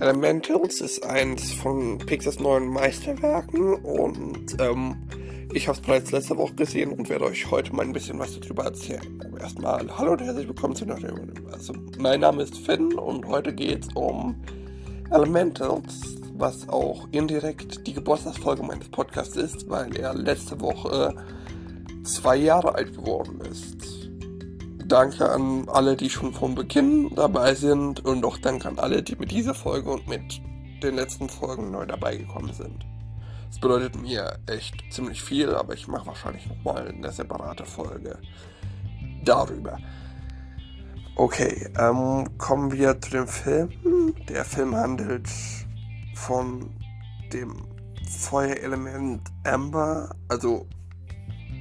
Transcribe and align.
Elementals 0.00 0.80
ist 0.80 1.04
eins 1.04 1.52
von 1.52 1.98
Pixars 1.98 2.40
neuen 2.40 2.68
Meisterwerken. 2.68 3.74
Und 3.74 4.56
ähm, 4.58 4.96
ich 5.52 5.68
habe 5.68 5.76
es 5.76 5.84
bereits 5.84 6.10
letzte 6.10 6.38
Woche 6.38 6.54
gesehen 6.54 6.92
und 6.92 7.10
werde 7.10 7.26
euch 7.26 7.50
heute 7.50 7.74
mal 7.74 7.84
ein 7.84 7.92
bisschen 7.92 8.18
was 8.18 8.40
darüber 8.40 8.64
erzählen. 8.64 9.22
Aber 9.26 9.40
erstmal 9.40 9.86
hallo 9.98 10.12
und 10.12 10.22
herzlich 10.22 10.48
willkommen 10.48 10.74
zu 10.74 10.86
einer 10.86 10.96
Also 11.52 11.74
mein 11.98 12.20
Name 12.20 12.44
ist 12.44 12.56
Finn 12.56 12.94
und 12.94 13.26
heute 13.26 13.52
geht 13.52 13.84
es 13.84 13.88
um 13.94 14.34
Elementals, 15.10 16.16
was 16.34 16.66
auch 16.70 17.06
indirekt 17.10 17.86
die 17.86 17.92
Geburtstagsfolge 17.92 18.62
meines 18.62 18.88
Podcasts 18.88 19.36
ist, 19.36 19.68
weil 19.68 19.94
er 19.96 20.14
letzte 20.14 20.62
Woche 20.62 21.14
zwei 22.04 22.36
Jahre 22.36 22.74
alt 22.74 22.96
geworden 22.96 23.38
ist 23.50 23.99
danke 24.90 25.30
an 25.30 25.68
alle, 25.68 25.96
die 25.96 26.10
schon 26.10 26.32
von 26.32 26.54
Beginn 26.54 27.14
dabei 27.14 27.54
sind 27.54 28.04
und 28.04 28.24
auch 28.24 28.38
danke 28.38 28.68
an 28.68 28.78
alle, 28.78 29.02
die 29.02 29.16
mit 29.16 29.30
dieser 29.30 29.54
Folge 29.54 29.90
und 29.90 30.08
mit 30.08 30.40
den 30.82 30.96
letzten 30.96 31.28
Folgen 31.28 31.70
neu 31.70 31.86
dabei 31.86 32.16
gekommen 32.16 32.52
sind. 32.52 32.84
Das 33.48 33.60
bedeutet 33.60 34.00
mir 34.00 34.38
echt 34.46 34.74
ziemlich 34.90 35.22
viel, 35.22 35.54
aber 35.54 35.74
ich 35.74 35.88
mache 35.88 36.06
wahrscheinlich 36.06 36.46
nochmal 36.46 36.88
eine 36.88 37.10
separate 37.10 37.64
Folge 37.64 38.18
darüber. 39.24 39.78
Okay, 41.16 41.68
ähm, 41.78 42.38
kommen 42.38 42.72
wir 42.72 43.00
zu 43.00 43.10
dem 43.10 43.28
Film. 43.28 43.70
Der 44.28 44.44
Film 44.44 44.74
handelt 44.74 45.28
von 46.14 46.70
dem 47.32 47.66
Feuerelement 48.08 49.22
Amber, 49.44 50.14
also 50.28 50.66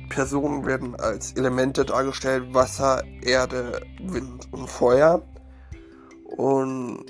Personen 0.09 0.66
werden 0.66 0.95
als 0.95 1.34
Elemente 1.34 1.86
dargestellt, 1.86 2.54
Wasser, 2.54 3.04
Erde, 3.22 3.81
Wind 4.02 4.52
und 4.52 4.70
Feuer. 4.70 5.22
Und 6.26 7.05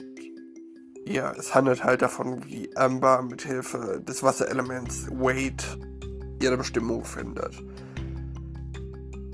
ja, 1.05 1.31
es 1.31 1.55
handelt 1.55 1.83
halt 1.83 2.01
davon, 2.01 2.45
wie 2.45 2.75
Amber 2.77 3.23
mit 3.23 3.41
Hilfe 3.41 4.01
des 4.07 4.21
Wasserelements 4.21 5.09
Wade 5.11 5.63
ihre 6.41 6.57
Bestimmung 6.57 7.03
findet. 7.03 7.63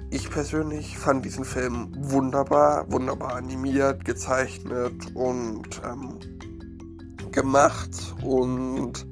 Ich 0.10 0.30
persönlich 0.30 0.98
fand 0.98 1.26
diesen 1.26 1.44
Film 1.44 1.92
wunderbar, 1.98 2.90
wunderbar 2.90 3.36
animiert, 3.36 4.06
gezeichnet 4.06 4.94
und 5.14 5.82
ähm, 5.84 6.20
gemacht 7.32 8.16
und 8.24 9.06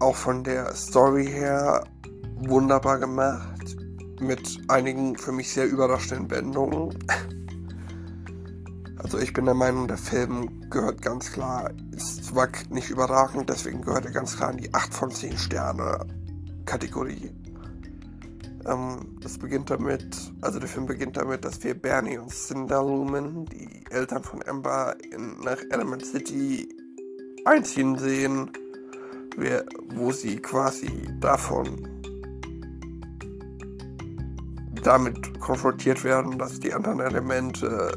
auch 0.00 0.14
von 0.14 0.44
der 0.44 0.74
Story 0.74 1.26
her 1.26 1.84
wunderbar 2.36 2.98
gemacht. 2.98 3.76
Mit 4.20 4.58
einigen 4.68 5.16
für 5.16 5.32
mich 5.32 5.52
sehr 5.52 5.66
überraschenden 5.66 6.30
Wendungen. 6.30 6.96
Also 8.98 9.18
ich 9.18 9.32
bin 9.32 9.44
der 9.44 9.54
Meinung, 9.54 9.86
der 9.88 9.98
Film 9.98 10.68
gehört 10.70 11.02
ganz 11.02 11.30
klar, 11.30 11.70
ist 11.94 12.24
zwar 12.24 12.48
nicht 12.70 12.90
überragend, 12.90 13.48
deswegen 13.48 13.82
gehört 13.82 14.06
er 14.06 14.10
ganz 14.10 14.36
klar 14.36 14.50
in 14.50 14.56
die 14.56 14.72
8 14.72 14.92
von 14.92 15.10
10 15.10 15.36
Sterne 15.36 15.98
Kategorie. 16.64 17.30
Ähm, 18.66 19.16
beginnt 19.38 19.70
damit, 19.70 20.16
also 20.40 20.58
der 20.58 20.68
Film 20.68 20.86
beginnt 20.86 21.16
damit, 21.16 21.44
dass 21.44 21.62
wir 21.62 21.74
Bernie 21.74 22.18
und 22.18 22.32
Cinder 22.32 22.82
Lumen, 22.82 23.44
die 23.46 23.84
Eltern 23.90 24.24
von 24.24 24.42
Amber, 24.46 24.96
in, 25.12 25.38
nach 25.44 25.58
Element 25.70 26.04
City 26.04 26.68
einziehen 27.44 27.96
sehen, 27.98 28.50
wo 29.94 30.10
sie 30.10 30.36
quasi 30.38 30.90
davon 31.20 31.95
damit 34.86 35.40
konfrontiert 35.40 36.04
werden, 36.04 36.38
dass 36.38 36.60
die 36.60 36.72
anderen 36.72 37.00
Elemente 37.00 37.90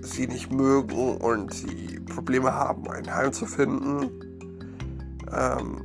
sie 0.00 0.26
nicht 0.26 0.50
mögen 0.50 1.18
und 1.18 1.52
sie 1.52 2.00
Probleme 2.14 2.52
haben, 2.52 2.88
ein 2.90 3.14
Heim 3.14 3.32
zu 3.32 3.44
finden. 3.44 4.10
Ähm, 5.30 5.84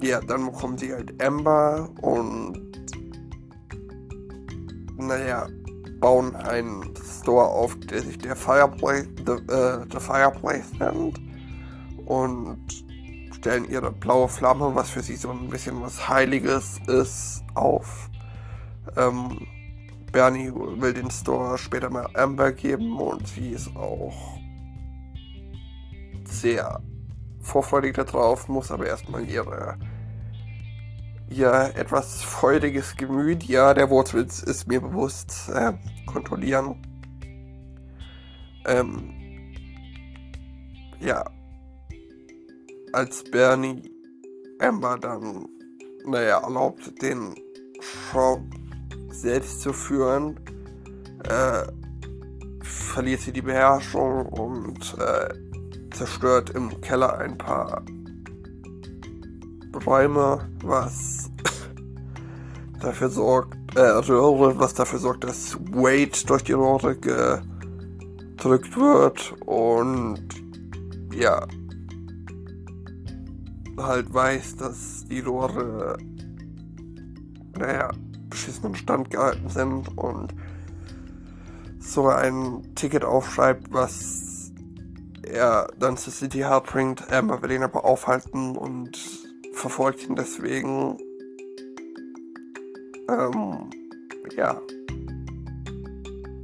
ja, 0.00 0.20
dann 0.20 0.46
bekommen 0.46 0.76
sie 0.78 0.92
halt 0.92 1.22
Amber 1.22 1.88
und 2.00 2.58
naja, 4.96 5.46
bauen 6.00 6.34
einen 6.34 6.92
Store 7.20 7.46
auf, 7.46 7.78
der 7.78 8.02
sich 8.02 8.18
der 8.18 8.34
Fireplace, 8.34 9.06
the, 9.26 9.32
äh, 9.52 9.84
the 9.92 10.00
Fireplace 10.00 10.72
nennt 10.78 11.20
und 12.06 12.58
stellen 13.32 13.64
ihre 13.70 13.92
blaue 13.92 14.28
Flamme, 14.28 14.74
was 14.74 14.90
für 14.90 15.02
sie 15.02 15.14
so 15.14 15.30
ein 15.30 15.48
bisschen 15.48 15.80
was 15.80 16.08
Heiliges 16.08 16.80
ist, 16.88 17.44
auf. 17.54 18.10
Ähm, 18.96 19.46
Bernie 20.12 20.52
will 20.54 20.94
den 20.94 21.10
Store 21.10 21.58
später 21.58 21.90
mal 21.90 22.08
Amber 22.14 22.52
geben 22.52 22.98
und 22.98 23.26
sie 23.26 23.50
ist 23.50 23.74
auch 23.76 24.38
sehr 26.24 26.82
vorfreudig 27.40 27.94
darauf, 27.94 28.48
muss 28.48 28.70
aber 28.70 28.86
erstmal 28.86 29.28
ihre 29.28 29.78
ihr 31.30 31.72
etwas 31.74 32.22
freudiges 32.22 32.96
Gemüt, 32.96 33.44
ja, 33.44 33.74
der 33.74 33.90
Wortwitz 33.90 34.42
ist 34.42 34.66
mir 34.66 34.80
bewusst, 34.80 35.50
äh, 35.52 35.72
kontrollieren. 36.06 36.82
Ähm, 38.66 39.14
ja, 41.00 41.24
als 42.92 43.24
Bernie 43.24 43.90
Amber 44.58 44.98
dann, 44.98 45.46
naja, 46.06 46.38
erlaubt, 46.38 47.00
den 47.02 47.34
Shop 47.80 48.40
selbst 49.20 49.60
zu 49.60 49.72
führen, 49.72 50.38
äh, 51.24 51.62
verliert 52.62 53.20
sie 53.20 53.32
die 53.32 53.42
Beherrschung 53.42 54.26
und 54.26 54.96
äh, 54.98 55.28
zerstört 55.90 56.50
im 56.50 56.80
Keller 56.80 57.18
ein 57.18 57.36
paar 57.36 57.82
Räume, 59.86 60.48
was 60.62 61.30
dafür 62.80 63.08
sorgt, 63.08 63.56
äh, 63.76 63.80
Röhre, 63.80 64.58
was 64.58 64.74
dafür 64.74 64.98
sorgt, 64.98 65.24
dass 65.24 65.56
Wade 65.72 66.26
durch 66.26 66.44
die 66.44 66.52
Rohre 66.52 66.96
gedrückt 66.96 68.76
wird 68.76 69.34
und 69.44 70.28
ja, 71.12 71.46
halt 73.76 74.12
weiß, 74.12 74.56
dass 74.56 75.06
die 75.08 75.20
Rohre, 75.20 75.98
naja, 77.58 77.90
beschissenen 78.30 78.74
Stand 78.74 79.10
gehalten 79.10 79.48
sind 79.48 79.96
und 79.96 80.34
so 81.78 82.08
ein 82.08 82.74
Ticket 82.74 83.04
aufschreibt, 83.04 83.72
was 83.72 84.52
er 85.22 85.68
dann 85.78 85.96
zur 85.96 86.12
City 86.12 86.40
Hall 86.40 86.60
bringt. 86.60 87.10
Amber 87.12 87.42
will 87.42 87.52
ihn 87.52 87.62
aber 87.62 87.84
aufhalten 87.84 88.56
und 88.56 88.98
verfolgt 89.52 90.08
ihn 90.08 90.14
deswegen. 90.14 90.98
Ähm, 93.08 93.70
ja. 94.36 94.60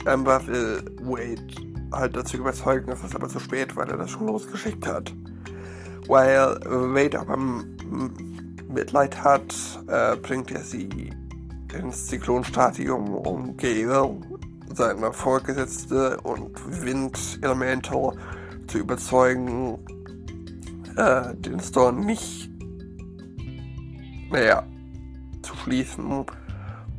Amber 0.06 0.47
will 0.47 0.84
Wade 1.03 1.47
halt 1.93 2.16
dazu 2.16 2.37
überzeugen, 2.37 2.91
es 2.91 3.05
ist 3.05 3.15
aber 3.15 3.28
zu 3.28 3.39
spät, 3.39 3.77
weil 3.77 3.89
er 3.89 3.97
das 3.97 4.11
schon 4.11 4.27
losgeschickt 4.27 4.87
hat. 4.87 5.15
Weil 6.09 6.59
Wade 6.65 7.21
aber 7.21 7.37
Mitleid 8.69 9.22
hat, 9.22 9.55
äh, 9.87 10.16
bringt 10.16 10.51
er 10.51 10.61
sie 10.61 11.12
ins 11.78 12.06
Zyklonstadium, 12.06 13.14
um 13.14 13.56
Gale, 13.56 14.20
seine 14.74 15.12
Vorgesetzte 15.12 16.20
und 16.22 16.50
Wind 16.82 17.38
Elemental 17.42 18.16
zu 18.66 18.78
überzeugen, 18.78 19.78
äh, 20.96 21.34
den 21.36 21.60
Store 21.60 21.92
nicht, 21.92 22.50
naja, 24.30 24.66
zu 25.42 25.54
schließen 25.56 26.24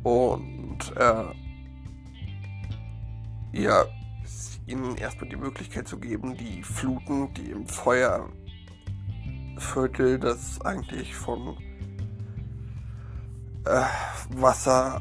und 0.02 0.78
äh, 0.96 1.24
ja, 3.52 3.84
ihnen 4.66 4.96
erstmal 4.96 5.28
die 5.28 5.36
Möglichkeit 5.36 5.86
zu 5.88 5.98
geben, 5.98 6.36
die 6.36 6.62
Fluten, 6.62 7.32
die 7.34 7.50
im 7.50 7.66
Feuerviertel, 7.66 10.18
das 10.18 10.60
eigentlich 10.62 11.14
von 11.14 11.56
äh, 13.66 14.40
Wasser 14.40 15.00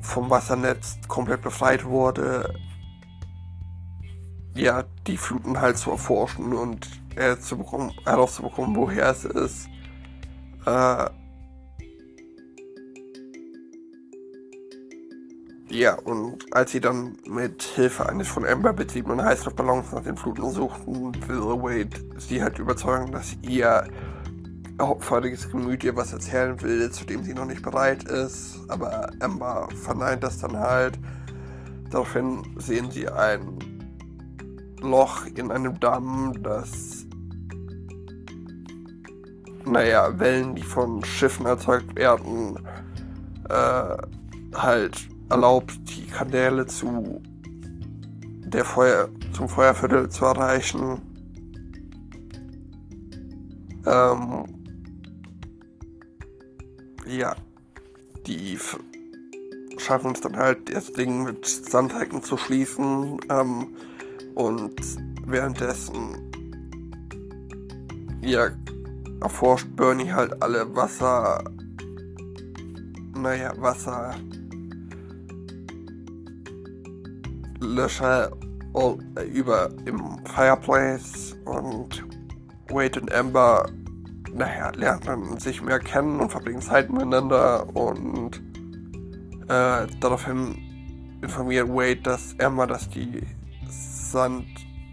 vom 0.00 0.30
Wassernetz 0.30 0.98
komplett 1.08 1.42
befreit 1.42 1.84
wurde, 1.84 2.54
ja, 4.54 4.84
die 5.06 5.16
Fluten 5.16 5.60
halt 5.60 5.78
zu 5.78 5.90
erforschen 5.90 6.52
und 6.52 6.88
herauszubekommen, 7.14 8.76
woher 8.76 9.10
es 9.10 9.24
ist. 9.24 9.68
Äh, 10.66 11.06
ja, 15.70 15.94
und 16.04 16.44
als 16.52 16.72
sie 16.72 16.80
dann 16.80 17.16
mit 17.26 17.62
Hilfe 17.62 18.08
eines 18.08 18.28
von 18.28 18.46
Amber 18.46 18.72
betriebenen 18.72 19.24
Heißluftballons 19.24 19.92
nach 19.92 20.02
den 20.02 20.16
Fluten 20.16 20.50
suchten, 20.50 21.14
will 21.28 21.40
Wade 21.40 22.18
sie 22.18 22.42
halt 22.42 22.58
überzeugen, 22.58 23.12
dass 23.12 23.36
ihr 23.42 23.86
hauptfarbiges 24.80 25.50
Gemüt 25.50 25.84
ihr 25.84 25.96
was 25.96 26.12
erzählen 26.12 26.60
will, 26.62 26.90
zu 26.90 27.04
dem 27.04 27.24
sie 27.24 27.34
noch 27.34 27.46
nicht 27.46 27.62
bereit 27.62 28.04
ist. 28.04 28.60
Aber 28.68 29.10
Amber 29.20 29.68
verneint 29.74 30.22
das 30.22 30.38
dann 30.38 30.56
halt. 30.56 30.98
Daraufhin 31.90 32.42
sehen 32.56 32.90
sie 32.90 33.08
ein 33.08 33.58
Loch 34.80 35.26
in 35.34 35.50
einem 35.50 35.78
Damm, 35.80 36.34
das, 36.42 37.06
naja, 39.64 40.18
Wellen, 40.18 40.54
die 40.54 40.62
von 40.62 41.04
Schiffen 41.04 41.46
erzeugt 41.46 41.96
werden, 41.96 42.58
äh, 43.48 43.96
halt 44.54 45.08
erlaubt, 45.30 45.72
die 45.88 46.06
Kanäle 46.06 46.66
zu 46.66 47.20
der 48.46 48.64
Feuer, 48.64 49.08
zum 49.32 49.48
Feuerviertel 49.48 50.08
zu 50.08 50.24
erreichen. 50.24 51.02
Ähm, 53.86 54.27
ja, 57.08 57.34
die 58.26 58.58
schaffen 59.78 60.12
es 60.12 60.20
dann 60.20 60.36
halt, 60.36 60.74
das 60.74 60.92
Ding 60.92 61.24
mit 61.24 61.46
Sandhecken 61.46 62.22
zu 62.22 62.36
schließen. 62.36 63.18
Ähm, 63.30 63.68
und 64.34 64.80
währenddessen 65.26 66.28
ja, 68.20 68.50
erforscht 69.20 69.68
Bernie 69.74 70.12
halt 70.12 70.42
alle 70.42 70.74
Wasser, 70.74 71.42
naja, 73.14 73.52
Wasser 73.58 74.14
Löscher 77.60 78.30
über 79.32 79.70
im 79.86 80.24
Fireplace 80.26 81.36
und 81.44 82.04
Wade 82.68 83.00
und 83.00 83.12
Amber, 83.12 83.68
naja, 84.38 84.70
lernen 84.70 85.02
dann 85.04 85.38
sich 85.38 85.60
mehr 85.62 85.80
kennen 85.80 86.20
und 86.20 86.30
verbringen 86.30 86.62
Zeit 86.62 86.90
miteinander 86.90 87.66
und 87.74 88.40
äh, 89.48 89.86
daraufhin 90.00 91.18
informiert 91.20 91.68
Wade, 91.68 92.02
dass 92.02 92.38
Amber, 92.38 92.68
dass 92.68 92.88
die 92.88 93.22
Sand, 93.68 94.46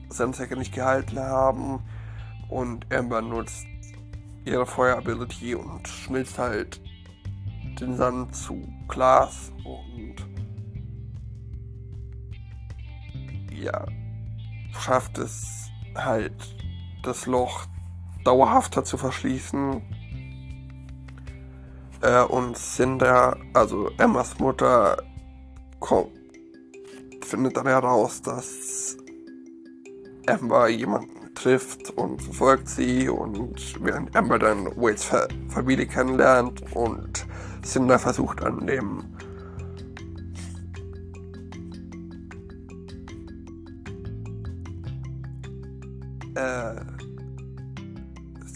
Sandsäcke 0.09 0.57
nicht 0.57 0.73
gehalten 0.73 1.19
haben 1.19 1.79
und 2.49 2.91
Amber 2.91 3.21
nutzt 3.21 3.67
ihre 4.45 4.65
Feuerability 4.65 5.53
und 5.53 5.87
schmilzt 5.87 6.39
halt 6.39 6.81
den 7.79 7.95
Sand 7.95 8.35
zu 8.35 8.67
Glas 8.87 9.51
und 9.63 10.15
ja, 13.51 13.85
schafft 14.71 15.19
es 15.19 15.69
halt 15.95 16.33
das 17.03 17.27
Loch 17.27 17.67
dauerhafter 18.25 18.83
zu 18.83 18.97
verschließen. 18.97 19.81
Äh, 22.01 22.23
und 22.23 22.57
Cinder, 22.57 23.37
also 23.53 23.89
Emmas 23.97 24.37
Mutter, 24.39 24.97
kommt, 25.79 26.11
findet 27.21 27.55
dann 27.55 27.67
heraus, 27.67 28.21
dass 28.21 28.97
Amber 30.27 30.67
jemanden 30.67 31.33
trifft 31.35 31.91
und 31.91 32.21
verfolgt 32.21 32.67
sie 32.67 33.09
und 33.09 33.83
während 33.83 34.15
Amber 34.15 34.39
dann 34.39 34.65
Wades 34.75 35.11
Familie 35.49 35.85
kennenlernt 35.85 36.63
und 36.73 37.25
Cinder 37.63 37.99
versucht 37.99 38.43
an 38.43 38.65
dem 38.65 39.03
äh, 46.35 46.94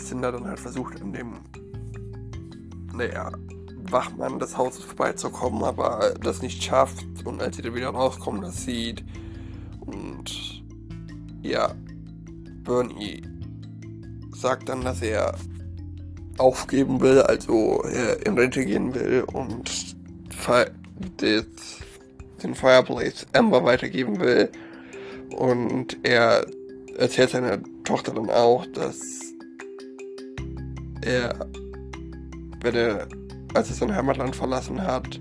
Cinder 0.10 0.32
dann 0.32 0.46
halt 0.46 0.60
versucht, 0.60 1.02
an 1.02 1.14
dem, 1.14 1.34
naja, 2.94 3.32
Wachmann 3.90 4.40
des 4.40 4.58
Hauses 4.58 4.84
vorbeizukommen, 4.84 5.64
aber 5.64 6.14
das 6.22 6.42
nicht 6.42 6.62
schafft 6.64 7.06
und 7.26 7.42
als 7.42 7.56
sie 7.56 7.62
dann 7.62 7.76
wieder 7.76 7.90
rauskommen, 7.90 8.42
das 8.42 8.66
sieht 8.66 9.04
und 9.82 10.64
ja, 11.42 11.74
Bernie 12.64 13.22
sagt 14.32 14.70
dann, 14.70 14.84
dass 14.84 15.02
er 15.02 15.36
aufgeben 16.38 17.02
will, 17.02 17.22
also 17.22 17.84
er 17.84 18.26
in 18.26 18.38
Rente 18.38 18.66
gehen 18.66 18.94
will 18.96 19.26
und 19.34 19.96
den 22.44 22.56
Fireplace 22.56 23.28
Amber 23.34 23.64
weitergeben 23.64 24.20
will. 24.20 24.50
Und 25.36 25.98
er 26.04 26.46
erzählt 26.98 27.32
seiner 27.32 27.60
Tochter 27.84 28.14
dann 28.14 28.30
auch, 28.30 28.66
dass 28.68 29.29
er, 31.02 31.48
wenn 32.62 32.76
er, 32.76 33.08
als 33.54 33.70
er 33.70 33.76
sein 33.76 33.96
Heimatland 33.96 34.36
verlassen 34.36 34.82
hat, 34.82 35.20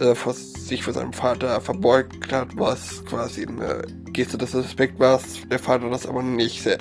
äh, 0.00 0.14
sich 0.32 0.82
vor 0.82 0.92
seinem 0.92 1.12
Vater 1.12 1.60
verbeugt 1.60 2.32
hat, 2.32 2.56
was 2.56 3.04
quasi 3.04 3.46
eine 3.46 3.82
Geste 4.12 4.38
des 4.38 4.54
Respekt 4.54 4.98
war, 4.98 5.20
der 5.50 5.58
Vater 5.58 5.90
das 5.90 6.06
aber 6.06 6.22
nicht, 6.22 6.62
se 6.62 6.78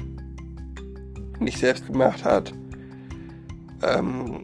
nicht 1.40 1.58
selbst 1.58 1.88
gemacht 1.88 2.24
hat. 2.24 2.54
Ähm, 3.84 4.44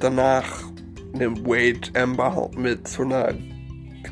danach 0.00 0.62
nimmt 1.12 1.46
Wade 1.46 1.88
Amber 1.94 2.50
mit 2.56 2.86
zu 2.86 3.02
einer 3.02 3.34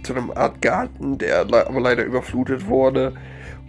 zu 0.02 0.14
einem 0.14 0.30
Art 0.30 0.62
Garten, 0.62 1.18
der 1.18 1.40
aber 1.40 1.80
leider 1.80 2.04
überflutet 2.04 2.68
wurde. 2.68 3.14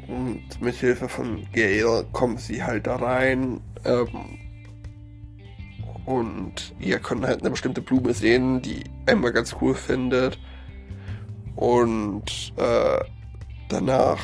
Und 0.07 0.62
mit 0.62 0.75
Hilfe 0.75 1.09
von 1.09 1.45
Gail 1.51 2.06
kommen 2.13 2.38
sie 2.38 2.63
halt 2.63 2.88
da 2.88 2.95
rein. 2.95 3.59
Ähm, 3.83 4.39
und 6.06 6.74
ihr 6.80 7.00
könnt 7.00 7.25
halt 7.25 7.42
eine 7.42 7.50
bestimmte 7.50 7.81
Blume 7.81 8.13
sehen, 8.13 8.62
die 8.62 8.83
Emma 9.06 9.30
ganz 9.31 9.56
cool 9.62 9.75
findet. 9.75 10.39
Und 11.57 12.54
äh, 12.56 13.00
danach 13.68 14.19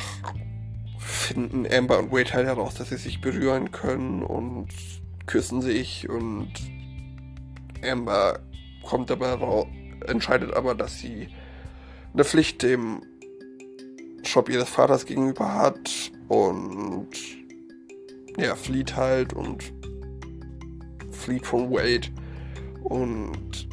finden 0.98 1.66
Amber 1.70 1.98
und 1.98 2.12
Wade 2.12 2.32
halt 2.32 2.46
heraus, 2.46 2.74
dass 2.76 2.88
sie 2.88 2.96
sich 2.96 3.20
berühren 3.20 3.70
können 3.70 4.22
und 4.22 4.68
küssen 5.26 5.60
sich. 5.60 6.08
Und 6.08 6.52
Amber 7.82 8.40
kommt 8.82 9.10
dabei 9.10 9.34
raus, 9.34 9.66
entscheidet 10.06 10.54
aber, 10.54 10.74
dass 10.74 10.98
sie 10.98 11.28
eine 12.14 12.24
Pflicht 12.24 12.62
dem 12.62 13.02
Shop 14.34 14.48
ihres 14.48 14.68
Vaters 14.68 15.06
gegenüber 15.06 15.54
hat 15.54 16.10
und 16.26 17.06
ja, 18.36 18.56
flieht 18.56 18.96
halt 18.96 19.32
und 19.32 19.72
flieht 21.12 21.46
von 21.46 21.70
Wade 21.70 22.08
und 22.82 23.68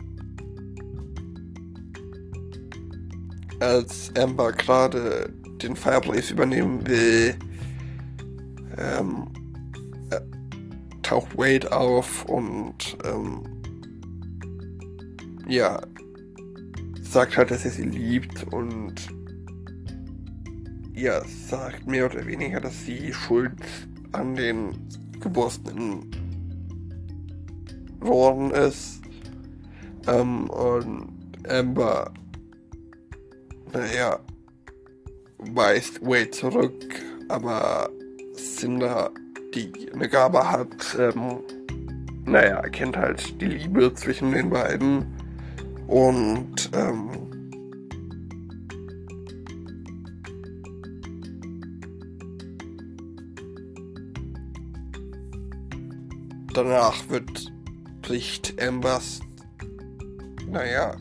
als 3.60 4.12
Amber 4.15 4.51
gerade 4.51 5.34
den 5.63 5.75
Fireplace 5.75 6.30
übernehmen 6.30 6.86
will, 6.86 7.36
ähm, 8.77 9.30
äh, 10.12 10.22
taucht 11.01 11.36
Wade 11.36 11.72
auf 11.72 12.25
und 12.25 13.00
ähm, 13.03 13.63
ja, 15.48 15.82
sagt 17.01 17.36
halt, 17.36 17.50
dass 17.50 17.65
er 17.65 17.72
sie 17.72 17.86
liebt 17.86 18.44
und 18.53 19.21
ja, 20.93 21.21
sagt 21.48 21.88
mehr 21.88 22.05
oder 22.05 22.25
weniger, 22.25 22.60
dass 22.60 22.86
sie 22.86 23.13
schuld 23.13 23.53
an 24.12 24.36
den 24.36 24.74
geborstenen 25.19 26.10
worden 28.00 28.51
ist. 28.51 29.01
Ähm, 30.07 30.50
und 30.50 31.10
Amber, 31.48 32.12
naja, 33.74 34.19
weist 35.38 36.01
Wade 36.01 36.31
zurück, 36.31 36.95
aber 37.29 37.89
Cinder, 38.36 39.12
die 39.53 39.71
eine 39.93 40.10
Gabe 40.10 40.50
hat, 40.50 40.98
ähm, 40.98 41.39
naja, 42.25 42.57
erkennt 42.57 42.98
halt 42.98 43.39
die 43.41 43.45
Liebe 43.45 43.93
zwischen 43.93 44.31
den 44.31 44.50
beiden 44.50 45.05
und 45.88 46.69
ähm, 46.74 47.10
danach 56.53 57.10
wird 57.10 57.51
bricht 58.01 58.62
Ambers, 58.62 59.22
naja, 60.48 60.96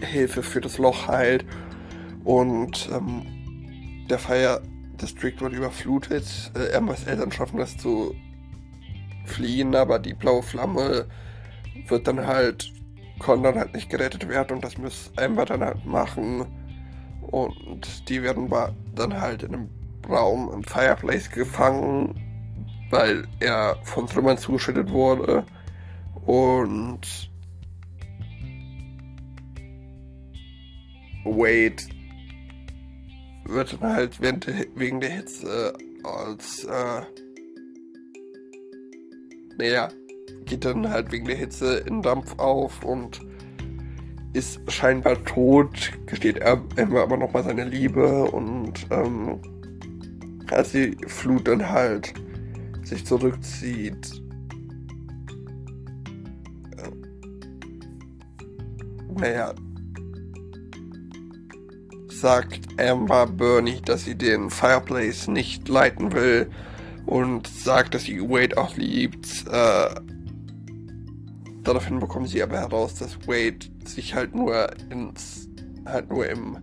Hilfe 0.00 0.42
für 0.42 0.60
das 0.60 0.78
Loch 0.78 1.08
heilt 1.08 1.44
und 2.24 2.88
ähm, 2.92 4.06
der 4.08 4.18
Fire 4.18 4.62
District 5.00 5.40
wird 5.40 5.52
überflutet. 5.52 6.52
Äh, 6.54 6.76
Ambers 6.76 7.04
Eltern 7.04 7.32
schaffen 7.32 7.60
es 7.60 7.76
zu 7.76 8.14
fliehen, 9.24 9.74
aber 9.74 9.98
die 9.98 10.14
blaue 10.14 10.42
Flamme 10.42 11.06
wird 11.88 12.06
dann 12.06 12.26
halt, 12.26 12.72
kann 13.20 13.42
dann 13.42 13.56
halt 13.56 13.74
nicht 13.74 13.90
gerettet 13.90 14.28
werden 14.28 14.56
und 14.56 14.64
das 14.64 14.78
muss 14.78 15.12
Amber 15.16 15.44
dann 15.44 15.62
halt 15.62 15.84
machen. 15.84 16.46
Und 17.22 18.08
die 18.08 18.22
werden 18.22 18.48
dann 18.94 19.20
halt 19.20 19.42
in 19.42 19.54
einem 19.54 19.70
Raum 20.08 20.50
im 20.52 20.62
Fireplace 20.62 21.30
gefangen 21.30 22.25
weil 22.90 23.26
er 23.40 23.76
von 23.84 24.06
Trümmern 24.06 24.38
zugeschüttet 24.38 24.90
wurde. 24.90 25.44
Und 26.24 27.30
Wade 31.24 31.82
wird 33.44 33.72
dann 33.74 33.94
halt 33.94 34.20
der, 34.22 34.66
wegen 34.74 35.00
der 35.00 35.10
Hitze 35.10 35.72
als, 36.04 36.64
äh, 36.64 37.02
naja, 39.58 39.88
geht 40.44 40.64
dann 40.64 40.88
halt 40.88 41.10
wegen 41.12 41.26
der 41.26 41.36
Hitze 41.36 41.78
in 41.78 42.02
Dampf 42.02 42.38
auf 42.38 42.84
und 42.84 43.20
ist 44.32 44.60
scheinbar 44.70 45.22
tot, 45.24 45.92
gesteht 46.06 46.38
Emma 46.38 47.02
aber 47.02 47.16
nochmal 47.16 47.42
seine 47.42 47.64
Liebe 47.64 48.24
und 48.24 48.86
ähm, 48.90 49.40
als 50.50 50.72
die 50.72 50.96
Flut 51.06 51.48
dann 51.48 51.70
halt 51.70 52.12
sich 52.86 53.04
zurückzieht, 53.04 54.22
naja, 59.18 59.54
sagt 62.08 62.80
Amber 62.80 63.26
Bernie, 63.26 63.80
dass 63.84 64.04
sie 64.04 64.14
den 64.14 64.50
Fireplace 64.50 65.28
nicht 65.28 65.68
leiten 65.68 66.12
will 66.12 66.50
und 67.06 67.46
sagt, 67.46 67.94
dass 67.94 68.04
sie 68.04 68.20
Wade 68.20 68.56
auch 68.56 68.76
liebt. 68.76 69.26
Äh, 69.50 69.94
daraufhin 71.62 71.98
bekommen 72.00 72.26
sie 72.26 72.42
aber 72.42 72.58
heraus, 72.58 72.94
dass 72.94 73.18
Wade 73.26 73.66
sich 73.84 74.14
halt 74.14 74.34
nur 74.34 74.68
ins, 74.90 75.48
halt 75.84 76.10
nur 76.10 76.28
im 76.28 76.58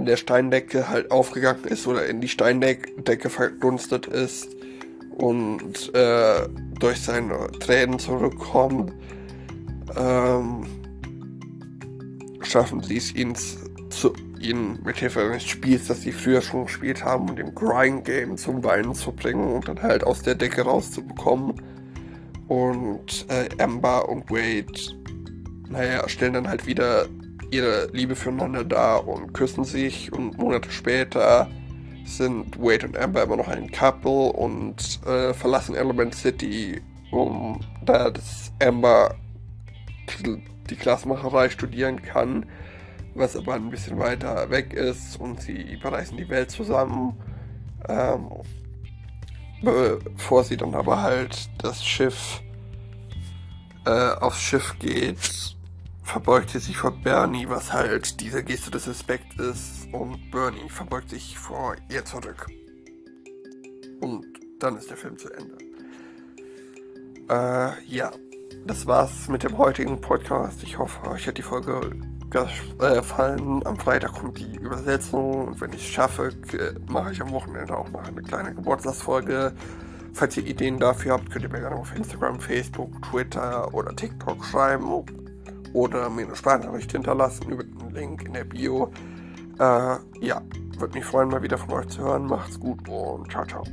in 0.00 0.06
der 0.06 0.16
Steindecke 0.16 0.88
halt 0.88 1.10
aufgegangen 1.10 1.64
ist 1.64 1.86
oder 1.86 2.06
in 2.06 2.22
die 2.22 2.28
Steindecke 2.28 3.28
verdunstet 3.28 4.06
ist 4.06 4.48
und 5.10 5.94
äh, 5.94 6.48
durch 6.78 7.02
seine 7.02 7.50
Tränen 7.60 7.98
zurückkommt. 7.98 8.94
Ähm, 9.94 10.66
schaffen 12.40 12.82
sie 12.82 12.96
es, 12.96 13.14
ihn 13.14 13.34
zu 13.90 14.14
ihn 14.40 14.78
mit 14.82 14.96
Hilfe 14.96 15.20
eines 15.20 15.44
Spiels, 15.44 15.88
das 15.88 16.00
sie 16.00 16.12
früher 16.12 16.40
schon 16.40 16.64
gespielt 16.64 17.04
haben, 17.04 17.28
und 17.28 17.38
dem 17.38 17.54
Grind 17.54 18.06
Game 18.06 18.38
zum 18.38 18.64
Weinen 18.64 18.94
zu 18.94 19.12
bringen 19.12 19.52
und 19.52 19.68
dann 19.68 19.82
halt 19.82 20.02
aus 20.02 20.22
der 20.22 20.34
Decke 20.34 20.62
rauszubekommen. 20.62 21.60
Und 22.48 23.26
äh, 23.28 23.50
Amber 23.62 24.08
und 24.08 24.30
Wade, 24.30 24.72
naja, 25.68 26.08
stellen 26.08 26.32
dann 26.32 26.48
halt 26.48 26.66
wieder 26.66 27.06
ihre 27.50 27.88
Liebe 27.92 28.16
füreinander 28.16 28.64
dar 28.64 29.06
und 29.06 29.32
küssen 29.32 29.64
sich 29.64 30.12
und 30.12 30.38
Monate 30.38 30.70
später 30.70 31.48
sind 32.04 32.58
Wade 32.58 32.86
und 32.86 32.96
Amber 32.96 33.22
immer 33.22 33.36
noch 33.36 33.48
ein 33.48 33.70
Couple 33.70 34.32
und 34.32 35.00
äh, 35.06 35.32
verlassen 35.34 35.74
Element 35.74 36.14
City, 36.14 36.80
um 37.10 37.60
da 37.84 38.10
das 38.10 38.52
Amber 38.62 39.14
die 40.68 40.76
Glasmacherei 40.76 41.50
studieren 41.50 42.02
kann, 42.02 42.46
was 43.14 43.36
aber 43.36 43.54
ein 43.54 43.70
bisschen 43.70 43.98
weiter 43.98 44.50
weg 44.50 44.72
ist 44.72 45.18
und 45.20 45.40
sie 45.40 45.78
bereisen 45.82 46.16
die 46.16 46.28
Welt 46.28 46.50
zusammen. 46.50 47.14
Ähm, 47.88 48.28
bevor 49.62 50.44
sie 50.44 50.56
dann 50.56 50.74
aber 50.74 51.02
halt 51.02 51.48
das 51.58 51.84
Schiff 51.84 52.42
äh, 53.86 54.12
aufs 54.20 54.40
Schiff 54.40 54.76
geht, 54.78 55.49
verbeugt 56.10 56.50
sie 56.50 56.58
sich 56.58 56.76
vor 56.76 56.90
Bernie, 56.90 57.48
was 57.48 57.72
halt 57.72 58.20
diese 58.20 58.44
Geste 58.44 58.70
des 58.70 58.88
Respekts 58.88 59.36
ist 59.36 59.88
und 59.92 60.30
Bernie 60.30 60.68
verbeugt 60.68 61.10
sich 61.10 61.38
vor 61.38 61.76
ihr 61.88 62.04
zurück. 62.04 62.46
Und 64.00 64.26
dann 64.58 64.76
ist 64.76 64.90
der 64.90 64.96
Film 64.96 65.16
zu 65.16 65.30
Ende. 65.32 65.56
Äh, 67.28 67.84
ja 67.86 68.10
das 68.66 68.86
war's 68.86 69.28
mit 69.28 69.42
dem 69.42 69.58
heutigen 69.58 70.00
Podcast. 70.00 70.62
Ich 70.62 70.78
hoffe, 70.78 71.08
euch 71.08 71.26
hat 71.26 71.38
die 71.38 71.42
Folge 71.42 71.92
gefallen. 72.28 73.66
Am 73.66 73.78
Freitag 73.78 74.12
kommt 74.14 74.38
die 74.38 74.56
Übersetzung 74.56 75.48
und 75.48 75.60
wenn 75.60 75.72
ich 75.72 75.86
es 75.86 75.88
schaffe, 75.88 76.30
mache 76.88 77.12
ich 77.12 77.20
am 77.20 77.30
Wochenende 77.32 77.76
auch 77.76 77.90
mal 77.90 78.04
eine 78.04 78.22
kleine 78.22 78.54
Geburtstagsfolge. 78.54 79.52
Falls 80.12 80.36
ihr 80.36 80.46
Ideen 80.46 80.78
dafür 80.78 81.12
habt, 81.12 81.30
könnt 81.30 81.44
ihr 81.44 81.50
mir 81.50 81.60
gerne 81.60 81.76
auf 81.76 81.94
Instagram, 81.94 82.40
Facebook, 82.40 83.00
Twitter 83.02 83.72
oder 83.72 83.94
TikTok 83.94 84.44
schreiben 84.44 84.84
oder 85.72 86.10
mir 86.10 86.26
eine 86.26 86.36
Sprachnachricht 86.36 86.92
hinterlassen 86.92 87.50
über 87.50 87.64
den 87.64 87.90
Link 87.90 88.24
in 88.24 88.32
der 88.32 88.44
Bio. 88.44 88.92
Äh, 89.58 89.96
ja, 90.20 90.42
würde 90.78 90.94
mich 90.94 91.04
freuen, 91.04 91.28
mal 91.28 91.42
wieder 91.42 91.58
von 91.58 91.72
euch 91.72 91.88
zu 91.88 92.02
hören. 92.02 92.26
Macht's 92.26 92.58
gut 92.58 92.88
und 92.88 93.30
ciao, 93.30 93.44
ciao. 93.44 93.64